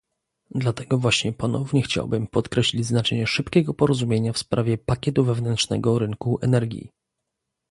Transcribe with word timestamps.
Dlatego 0.55 0.97
właśnie 0.97 1.33
ponownie 1.33 1.81
chciałbym 1.81 2.27
podkreślić 2.27 2.85
znaczenie 2.85 3.27
szybkiego 3.27 3.73
porozumienia 3.73 4.33
w 4.33 4.37
sprawie 4.37 4.77
pakietu 4.77 5.23
wewnętrznego 5.23 5.99
rynku 5.99 6.39
energii 6.41 6.89